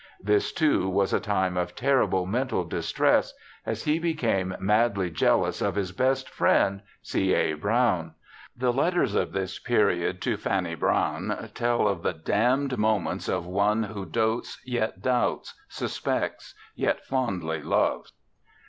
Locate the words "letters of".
8.73-9.31